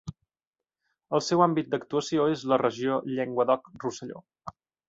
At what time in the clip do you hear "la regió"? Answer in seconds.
2.53-2.99